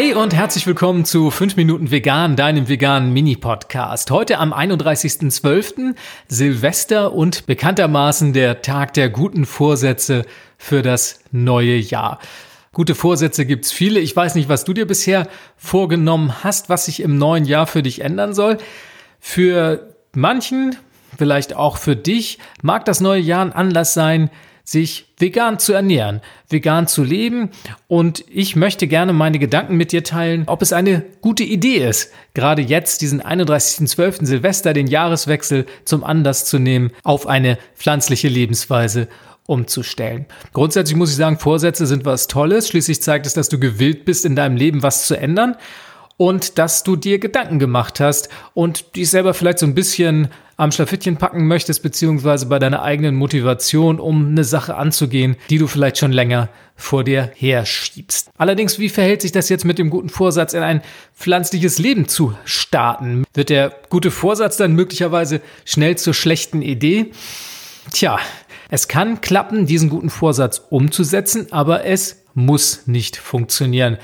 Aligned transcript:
Hey 0.00 0.14
und 0.14 0.32
herzlich 0.32 0.64
willkommen 0.64 1.04
zu 1.04 1.28
5 1.28 1.56
Minuten 1.56 1.90
Vegan, 1.90 2.36
deinem 2.36 2.68
veganen 2.68 3.12
Mini-Podcast. 3.12 4.12
Heute 4.12 4.38
am 4.38 4.52
31.12. 4.52 5.96
Silvester 6.28 7.12
und 7.12 7.46
bekanntermaßen 7.46 8.32
der 8.32 8.62
Tag 8.62 8.94
der 8.94 9.10
guten 9.10 9.44
Vorsätze 9.44 10.24
für 10.56 10.82
das 10.82 11.18
neue 11.32 11.74
Jahr. 11.74 12.20
Gute 12.72 12.94
Vorsätze 12.94 13.44
gibt's 13.44 13.72
viele. 13.72 13.98
Ich 13.98 14.14
weiß 14.14 14.36
nicht, 14.36 14.48
was 14.48 14.62
du 14.62 14.72
dir 14.72 14.86
bisher 14.86 15.26
vorgenommen 15.56 16.44
hast, 16.44 16.68
was 16.68 16.84
sich 16.84 17.00
im 17.00 17.18
neuen 17.18 17.44
Jahr 17.44 17.66
für 17.66 17.82
dich 17.82 18.00
ändern 18.00 18.34
soll. 18.34 18.58
Für 19.18 19.96
manchen, 20.14 20.76
vielleicht 21.18 21.56
auch 21.56 21.76
für 21.76 21.96
dich, 21.96 22.38
mag 22.62 22.84
das 22.84 23.00
neue 23.00 23.20
Jahr 23.20 23.44
ein 23.44 23.52
Anlass 23.52 23.94
sein, 23.94 24.30
sich 24.70 25.06
vegan 25.16 25.58
zu 25.58 25.72
ernähren, 25.72 26.20
vegan 26.50 26.86
zu 26.86 27.02
leben. 27.02 27.48
Und 27.86 28.22
ich 28.30 28.54
möchte 28.54 28.86
gerne 28.86 29.14
meine 29.14 29.38
Gedanken 29.38 29.78
mit 29.78 29.92
dir 29.92 30.04
teilen, 30.04 30.42
ob 30.46 30.60
es 30.60 30.74
eine 30.74 31.02
gute 31.22 31.42
Idee 31.42 31.88
ist, 31.88 32.12
gerade 32.34 32.60
jetzt 32.60 33.00
diesen 33.00 33.22
31.12. 33.22 34.26
Silvester, 34.26 34.74
den 34.74 34.86
Jahreswechsel 34.86 35.64
zum 35.86 36.04
Anlass 36.04 36.44
zu 36.44 36.58
nehmen, 36.58 36.90
auf 37.02 37.26
eine 37.26 37.56
pflanzliche 37.76 38.28
Lebensweise 38.28 39.08
umzustellen. 39.46 40.26
Grundsätzlich 40.52 40.98
muss 40.98 41.08
ich 41.08 41.16
sagen, 41.16 41.38
Vorsätze 41.38 41.86
sind 41.86 42.04
was 42.04 42.26
Tolles. 42.26 42.68
Schließlich 42.68 43.00
zeigt 43.00 43.24
es, 43.24 43.32
dass 43.32 43.48
du 43.48 43.58
gewillt 43.58 44.04
bist, 44.04 44.26
in 44.26 44.36
deinem 44.36 44.56
Leben 44.58 44.82
was 44.82 45.06
zu 45.06 45.16
ändern 45.16 45.56
und 46.18 46.58
dass 46.58 46.82
du 46.82 46.96
dir 46.96 47.18
Gedanken 47.18 47.58
gemacht 47.58 48.00
hast 48.00 48.28
und 48.52 48.96
dich 48.96 49.08
selber 49.08 49.32
vielleicht 49.32 49.60
so 49.60 49.66
ein 49.66 49.74
bisschen 49.74 50.28
am 50.58 50.72
Schlafittchen 50.72 51.16
packen 51.16 51.46
möchtest, 51.46 51.84
beziehungsweise 51.84 52.46
bei 52.46 52.58
deiner 52.58 52.82
eigenen 52.82 53.14
Motivation, 53.14 54.00
um 54.00 54.26
eine 54.26 54.42
Sache 54.42 54.74
anzugehen, 54.74 55.36
die 55.48 55.58
du 55.58 55.68
vielleicht 55.68 55.98
schon 55.98 56.10
länger 56.10 56.48
vor 56.74 57.04
dir 57.04 57.30
herschiebst. 57.36 58.30
Allerdings, 58.36 58.80
wie 58.80 58.88
verhält 58.88 59.22
sich 59.22 59.30
das 59.30 59.48
jetzt 59.48 59.64
mit 59.64 59.78
dem 59.78 59.88
guten 59.88 60.08
Vorsatz, 60.08 60.54
in 60.54 60.62
ein 60.62 60.82
pflanzliches 61.14 61.78
Leben 61.78 62.08
zu 62.08 62.36
starten? 62.44 63.24
Wird 63.34 63.50
der 63.50 63.72
gute 63.88 64.10
Vorsatz 64.10 64.56
dann 64.56 64.72
möglicherweise 64.72 65.40
schnell 65.64 65.96
zur 65.96 66.14
schlechten 66.14 66.60
Idee? 66.60 67.12
Tja, 67.92 68.18
es 68.68 68.88
kann 68.88 69.20
klappen, 69.20 69.66
diesen 69.66 69.88
guten 69.88 70.10
Vorsatz 70.10 70.60
umzusetzen, 70.70 71.46
aber 71.52 71.84
es 71.84 72.24
muss 72.34 72.88
nicht 72.88 73.16
funktionieren. 73.16 73.98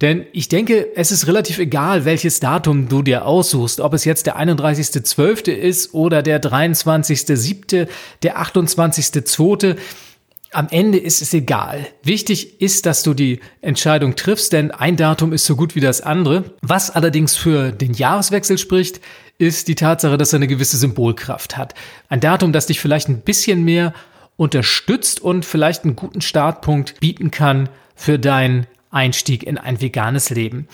Denn 0.00 0.26
ich 0.32 0.48
denke, 0.48 0.94
es 0.94 1.10
ist 1.10 1.26
relativ 1.26 1.58
egal, 1.58 2.04
welches 2.04 2.38
Datum 2.38 2.88
du 2.88 3.02
dir 3.02 3.24
aussuchst, 3.24 3.80
ob 3.80 3.94
es 3.94 4.04
jetzt 4.04 4.26
der 4.26 4.38
31.12. 4.38 5.50
ist 5.50 5.92
oder 5.92 6.22
der 6.22 6.40
23.07., 6.40 7.88
der 8.22 8.40
28.02. 8.40 9.76
Am 10.52 10.68
Ende 10.70 10.98
ist 10.98 11.20
es 11.20 11.34
egal. 11.34 11.86
Wichtig 12.04 12.62
ist, 12.62 12.86
dass 12.86 13.02
du 13.02 13.12
die 13.12 13.40
Entscheidung 13.60 14.14
triffst, 14.14 14.52
denn 14.52 14.70
ein 14.70 14.96
Datum 14.96 15.32
ist 15.32 15.44
so 15.44 15.56
gut 15.56 15.74
wie 15.74 15.80
das 15.80 16.00
andere. 16.00 16.54
Was 16.62 16.90
allerdings 16.90 17.36
für 17.36 17.72
den 17.72 17.92
Jahreswechsel 17.92 18.56
spricht, 18.56 19.00
ist 19.36 19.66
die 19.66 19.74
Tatsache, 19.74 20.16
dass 20.16 20.32
er 20.32 20.38
eine 20.38 20.46
gewisse 20.46 20.76
Symbolkraft 20.76 21.56
hat. 21.56 21.74
Ein 22.08 22.20
Datum, 22.20 22.52
das 22.52 22.66
dich 22.66 22.80
vielleicht 22.80 23.08
ein 23.08 23.20
bisschen 23.20 23.64
mehr 23.64 23.92
unterstützt 24.36 25.20
und 25.20 25.44
vielleicht 25.44 25.84
einen 25.84 25.96
guten 25.96 26.20
Startpunkt 26.20 27.00
bieten 27.00 27.32
kann 27.32 27.68
für 27.94 28.18
dein 28.18 28.66
Einstieg 28.90 29.42
in 29.42 29.58
ein 29.58 29.80
veganes 29.80 30.30
Leben. 30.30 30.68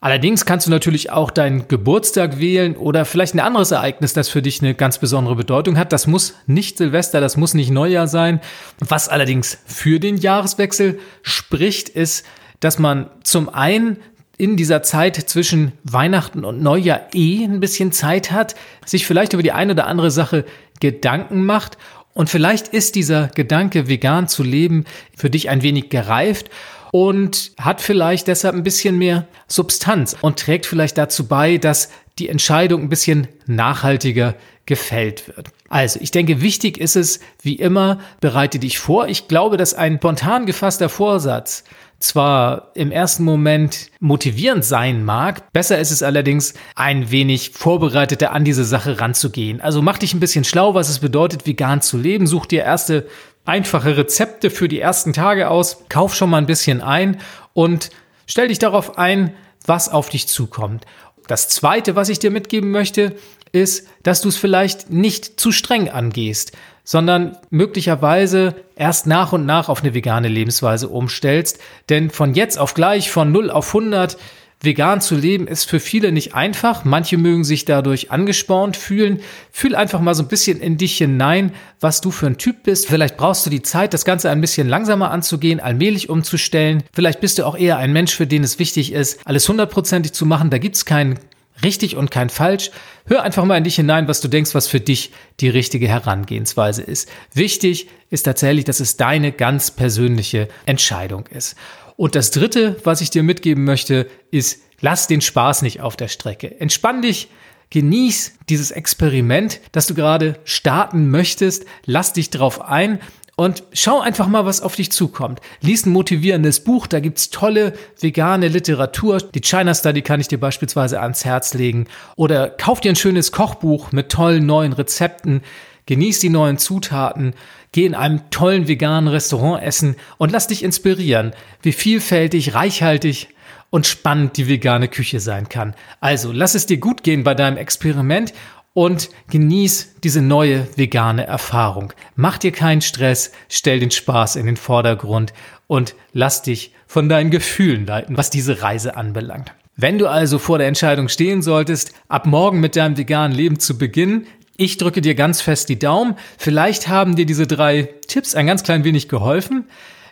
Allerdings 0.00 0.44
kannst 0.44 0.66
du 0.66 0.70
natürlich 0.70 1.10
auch 1.10 1.32
deinen 1.32 1.66
Geburtstag 1.66 2.38
wählen 2.38 2.76
oder 2.76 3.04
vielleicht 3.04 3.34
ein 3.34 3.40
anderes 3.40 3.72
Ereignis, 3.72 4.12
das 4.12 4.28
für 4.28 4.42
dich 4.42 4.62
eine 4.62 4.74
ganz 4.74 4.98
besondere 4.98 5.34
Bedeutung 5.34 5.76
hat. 5.76 5.92
Das 5.92 6.06
muss 6.06 6.34
nicht 6.46 6.78
Silvester, 6.78 7.20
das 7.20 7.36
muss 7.36 7.54
nicht 7.54 7.70
Neujahr 7.70 8.06
sein. 8.06 8.40
Was 8.78 9.08
allerdings 9.08 9.58
für 9.66 9.98
den 9.98 10.16
Jahreswechsel 10.16 11.00
spricht, 11.22 11.88
ist, 11.88 12.24
dass 12.60 12.78
man 12.78 13.10
zum 13.24 13.48
einen 13.48 13.98
in 14.36 14.56
dieser 14.56 14.84
Zeit 14.84 15.16
zwischen 15.16 15.72
Weihnachten 15.82 16.44
und 16.44 16.62
Neujahr 16.62 17.08
eh 17.12 17.42
ein 17.42 17.58
bisschen 17.58 17.90
Zeit 17.90 18.30
hat, 18.30 18.54
sich 18.86 19.04
vielleicht 19.04 19.32
über 19.32 19.42
die 19.42 19.50
eine 19.50 19.72
oder 19.72 19.88
andere 19.88 20.12
Sache 20.12 20.44
Gedanken 20.78 21.44
macht 21.44 21.76
und 22.18 22.28
vielleicht 22.28 22.68
ist 22.68 22.94
dieser 22.96 23.28
Gedanke, 23.28 23.88
vegan 23.88 24.26
zu 24.26 24.42
leben, 24.42 24.84
für 25.16 25.30
dich 25.30 25.50
ein 25.50 25.62
wenig 25.62 25.88
gereift 25.88 26.50
und 26.92 27.52
hat 27.58 27.80
vielleicht 27.80 28.28
deshalb 28.28 28.54
ein 28.54 28.62
bisschen 28.62 28.98
mehr 28.98 29.26
Substanz 29.46 30.16
und 30.20 30.38
trägt 30.38 30.66
vielleicht 30.66 30.98
dazu 30.98 31.26
bei, 31.26 31.58
dass 31.58 31.90
die 32.18 32.28
Entscheidung 32.28 32.82
ein 32.82 32.88
bisschen 32.88 33.28
nachhaltiger 33.46 34.34
gefällt 34.66 35.28
wird. 35.28 35.48
Also, 35.68 35.98
ich 36.02 36.10
denke, 36.10 36.40
wichtig 36.40 36.78
ist 36.78 36.96
es, 36.96 37.20
wie 37.42 37.54
immer, 37.54 38.00
bereite 38.20 38.58
dich 38.58 38.78
vor. 38.78 39.08
Ich 39.08 39.28
glaube, 39.28 39.56
dass 39.56 39.74
ein 39.74 39.96
spontan 39.96 40.46
gefasster 40.46 40.88
Vorsatz 40.88 41.64
zwar 42.00 42.70
im 42.74 42.92
ersten 42.92 43.24
Moment 43.24 43.90
motivierend 43.98 44.64
sein 44.64 45.04
mag, 45.04 45.52
besser 45.52 45.78
ist 45.78 45.90
es 45.90 46.02
allerdings, 46.02 46.54
ein 46.76 47.10
wenig 47.10 47.50
vorbereiteter 47.54 48.32
an 48.32 48.44
diese 48.44 48.64
Sache 48.64 49.00
ranzugehen. 49.00 49.60
Also 49.60 49.82
mach 49.82 49.98
dich 49.98 50.14
ein 50.14 50.20
bisschen 50.20 50.44
schlau, 50.44 50.74
was 50.74 50.88
es 50.88 51.00
bedeutet, 51.00 51.46
vegan 51.46 51.80
zu 51.80 51.96
leben. 51.96 52.26
Such 52.26 52.46
dir 52.46 52.62
erste 52.62 53.08
einfache 53.48 53.96
Rezepte 53.96 54.50
für 54.50 54.68
die 54.68 54.80
ersten 54.80 55.12
Tage 55.12 55.48
aus, 55.50 55.84
kauf 55.88 56.14
schon 56.14 56.30
mal 56.30 56.36
ein 56.38 56.46
bisschen 56.46 56.82
ein 56.82 57.20
und 57.54 57.90
stell 58.26 58.48
dich 58.48 58.58
darauf 58.58 58.98
ein, 58.98 59.34
was 59.66 59.88
auf 59.88 60.10
dich 60.10 60.28
zukommt. 60.28 60.84
Das 61.26 61.48
zweite, 61.48 61.96
was 61.96 62.08
ich 62.10 62.18
dir 62.18 62.30
mitgeben 62.30 62.70
möchte, 62.70 63.16
ist, 63.52 63.88
dass 64.02 64.20
du 64.20 64.28
es 64.28 64.36
vielleicht 64.36 64.90
nicht 64.90 65.40
zu 65.40 65.52
streng 65.52 65.88
angehst, 65.88 66.52
sondern 66.84 67.36
möglicherweise 67.50 68.54
erst 68.76 69.06
nach 69.06 69.32
und 69.32 69.46
nach 69.46 69.68
auf 69.68 69.82
eine 69.82 69.94
vegane 69.94 70.28
Lebensweise 70.28 70.88
umstellst. 70.88 71.58
Denn 71.88 72.10
von 72.10 72.34
jetzt 72.34 72.58
auf 72.58 72.74
gleich, 72.74 73.10
von 73.10 73.32
0 73.32 73.50
auf 73.50 73.68
100, 73.68 74.16
Vegan 74.60 75.00
zu 75.00 75.14
leben 75.14 75.46
ist 75.46 75.68
für 75.68 75.78
viele 75.78 76.10
nicht 76.10 76.34
einfach. 76.34 76.84
Manche 76.84 77.16
mögen 77.16 77.44
sich 77.44 77.64
dadurch 77.64 78.10
angespornt 78.10 78.76
fühlen. 78.76 79.20
Fühl 79.52 79.76
einfach 79.76 80.00
mal 80.00 80.14
so 80.14 80.24
ein 80.24 80.28
bisschen 80.28 80.60
in 80.60 80.76
dich 80.76 80.98
hinein, 80.98 81.52
was 81.80 82.00
du 82.00 82.10
für 82.10 82.26
ein 82.26 82.38
Typ 82.38 82.64
bist. 82.64 82.88
Vielleicht 82.88 83.16
brauchst 83.16 83.46
du 83.46 83.50
die 83.50 83.62
Zeit, 83.62 83.94
das 83.94 84.04
Ganze 84.04 84.30
ein 84.30 84.40
bisschen 84.40 84.68
langsamer 84.68 85.12
anzugehen, 85.12 85.60
allmählich 85.60 86.08
umzustellen. 86.08 86.82
Vielleicht 86.92 87.20
bist 87.20 87.38
du 87.38 87.46
auch 87.46 87.56
eher 87.56 87.78
ein 87.78 87.92
Mensch, 87.92 88.14
für 88.14 88.26
den 88.26 88.42
es 88.42 88.58
wichtig 88.58 88.92
ist, 88.92 89.20
alles 89.24 89.48
hundertprozentig 89.48 90.12
zu 90.12 90.26
machen. 90.26 90.50
Da 90.50 90.58
gibt's 90.58 90.84
keinen 90.84 91.20
richtig 91.62 91.96
und 91.96 92.10
kein 92.10 92.28
falsch. 92.28 92.70
Hör 93.06 93.22
einfach 93.22 93.44
mal 93.44 93.56
in 93.56 93.64
dich 93.64 93.76
hinein, 93.76 94.08
was 94.08 94.20
du 94.20 94.28
denkst, 94.28 94.54
was 94.54 94.66
für 94.66 94.80
dich 94.80 95.12
die 95.40 95.48
richtige 95.48 95.88
Herangehensweise 95.88 96.82
ist. 96.82 97.08
Wichtig 97.32 97.88
ist 98.10 98.24
tatsächlich, 98.24 98.64
dass 98.64 98.80
es 98.80 98.96
deine 98.96 99.32
ganz 99.32 99.70
persönliche 99.70 100.48
Entscheidung 100.66 101.26
ist. 101.28 101.56
Und 101.98 102.14
das 102.14 102.30
Dritte, 102.30 102.76
was 102.84 103.00
ich 103.00 103.10
dir 103.10 103.24
mitgeben 103.24 103.64
möchte, 103.64 104.06
ist, 104.30 104.62
lass 104.80 105.08
den 105.08 105.20
Spaß 105.20 105.62
nicht 105.62 105.80
auf 105.80 105.96
der 105.96 106.06
Strecke. 106.06 106.60
Entspann 106.60 107.02
dich, 107.02 107.26
genieß 107.70 108.34
dieses 108.48 108.70
Experiment, 108.70 109.60
das 109.72 109.88
du 109.88 109.94
gerade 109.94 110.38
starten 110.44 111.10
möchtest, 111.10 111.64
lass 111.86 112.12
dich 112.12 112.30
drauf 112.30 112.60
ein 112.60 113.00
und 113.34 113.64
schau 113.72 113.98
einfach 113.98 114.28
mal, 114.28 114.46
was 114.46 114.60
auf 114.60 114.76
dich 114.76 114.92
zukommt. 114.92 115.40
Lies 115.60 115.86
ein 115.86 115.90
motivierendes 115.90 116.60
Buch, 116.60 116.86
da 116.86 117.00
gibt's 117.00 117.30
tolle 117.30 117.72
vegane 117.98 118.46
Literatur. 118.46 119.18
Die 119.18 119.40
China 119.40 119.74
Study 119.74 120.02
kann 120.02 120.20
ich 120.20 120.28
dir 120.28 120.38
beispielsweise 120.38 121.00
ans 121.00 121.24
Herz 121.24 121.52
legen. 121.54 121.88
Oder 122.14 122.48
kauf 122.48 122.80
dir 122.80 122.92
ein 122.92 122.96
schönes 122.96 123.32
Kochbuch 123.32 123.90
mit 123.90 124.12
tollen 124.12 124.46
neuen 124.46 124.72
Rezepten. 124.72 125.42
Genieß 125.88 126.20
die 126.20 126.28
neuen 126.28 126.58
Zutaten, 126.58 127.32
geh 127.72 127.86
in 127.86 127.94
einem 127.94 128.28
tollen 128.28 128.68
veganen 128.68 129.08
Restaurant 129.08 129.62
essen 129.62 129.96
und 130.18 130.30
lass 130.30 130.46
dich 130.46 130.62
inspirieren, 130.62 131.32
wie 131.62 131.72
vielfältig, 131.72 132.52
reichhaltig 132.52 133.28
und 133.70 133.86
spannend 133.86 134.36
die 134.36 134.48
vegane 134.48 134.88
Küche 134.88 135.18
sein 135.18 135.48
kann. 135.48 135.74
Also 136.00 136.30
lass 136.30 136.54
es 136.54 136.66
dir 136.66 136.76
gut 136.76 137.04
gehen 137.04 137.24
bei 137.24 137.34
deinem 137.34 137.56
Experiment 137.56 138.34
und 138.74 139.08
genieß 139.30 139.94
diese 140.04 140.20
neue 140.20 140.68
vegane 140.76 141.26
Erfahrung. 141.26 141.94
Mach 142.16 142.36
dir 142.36 142.52
keinen 142.52 142.82
Stress, 142.82 143.32
stell 143.48 143.80
den 143.80 143.90
Spaß 143.90 144.36
in 144.36 144.44
den 144.44 144.58
Vordergrund 144.58 145.32
und 145.68 145.94
lass 146.12 146.42
dich 146.42 146.74
von 146.86 147.08
deinen 147.08 147.30
Gefühlen 147.30 147.86
leiten, 147.86 148.18
was 148.18 148.28
diese 148.28 148.60
Reise 148.60 148.94
anbelangt. 148.94 149.54
Wenn 149.80 149.96
du 149.96 150.08
also 150.08 150.40
vor 150.40 150.58
der 150.58 150.66
Entscheidung 150.66 151.08
stehen 151.08 151.40
solltest, 151.40 151.94
ab 152.08 152.26
morgen 152.26 152.58
mit 152.58 152.74
deinem 152.74 152.96
veganen 152.98 153.36
Leben 153.36 153.60
zu 153.60 153.78
beginnen, 153.78 154.26
ich 154.58 154.76
drücke 154.76 155.00
dir 155.00 155.14
ganz 155.14 155.40
fest 155.40 155.70
die 155.70 155.78
Daumen. 155.78 156.16
Vielleicht 156.36 156.88
haben 156.88 157.16
dir 157.16 157.24
diese 157.24 157.46
drei 157.46 157.88
Tipps 158.08 158.34
ein 158.34 158.46
ganz 158.46 158.62
klein 158.64 158.84
wenig 158.84 159.08
geholfen. 159.08 159.64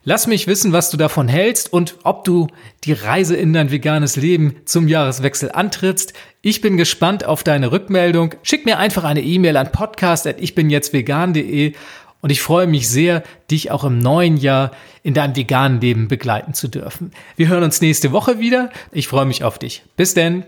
Lass 0.04 0.26
mich 0.28 0.46
wissen, 0.46 0.72
was 0.72 0.90
du 0.90 0.96
davon 0.96 1.26
hältst 1.26 1.72
und 1.72 1.96
ob 2.04 2.22
du 2.22 2.46
die 2.84 2.92
Reise 2.92 3.34
in 3.34 3.52
dein 3.52 3.72
veganes 3.72 4.14
Leben 4.14 4.54
zum 4.64 4.86
Jahreswechsel 4.86 5.50
antrittst. 5.50 6.12
Ich 6.42 6.60
bin 6.60 6.76
gespannt 6.76 7.24
auf 7.24 7.42
deine 7.42 7.72
Rückmeldung. 7.72 8.36
Schick 8.44 8.66
mir 8.66 8.78
einfach 8.78 9.02
eine 9.02 9.22
E-Mail 9.22 9.56
an 9.56 9.72
podcast@ichbinjetztvegan.de 9.72 11.72
und 12.20 12.30
ich 12.30 12.40
freue 12.40 12.68
mich 12.68 12.88
sehr, 12.88 13.24
dich 13.50 13.72
auch 13.72 13.82
im 13.82 13.98
neuen 13.98 14.36
Jahr 14.36 14.70
in 15.02 15.12
deinem 15.12 15.34
veganen 15.34 15.80
Leben 15.80 16.06
begleiten 16.06 16.54
zu 16.54 16.68
dürfen. 16.68 17.10
Wir 17.34 17.48
hören 17.48 17.64
uns 17.64 17.80
nächste 17.80 18.12
Woche 18.12 18.38
wieder. 18.38 18.70
Ich 18.92 19.08
freue 19.08 19.26
mich 19.26 19.42
auf 19.42 19.58
dich. 19.58 19.82
Bis 19.96 20.14
denn. 20.14 20.44